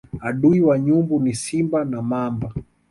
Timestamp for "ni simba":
1.19-1.85